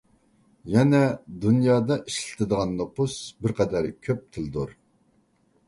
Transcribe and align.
يەنە 0.75 1.01
دۇنيادا 1.43 1.97
ئىشلىتىدىغان 2.07 2.73
نوپۇس 2.81 3.21
بىرقەدەر 3.47 3.93
كۆپ 4.09 4.27
تىلدۇر. 4.35 4.77